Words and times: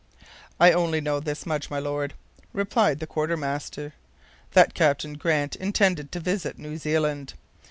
"I 0.59 0.71
only 0.71 0.99
know 0.99 1.19
this 1.19 1.45
much, 1.45 1.69
my 1.69 1.77
Lord," 1.77 2.15
replied 2.53 2.99
the 2.99 3.05
quartermaster, 3.05 3.93
"that 4.53 4.73
Captain 4.73 5.13
Grant 5.13 5.55
intended 5.55 6.11
to 6.13 6.19
visit 6.19 6.57
New 6.57 6.79
Zealand. 6.79 7.35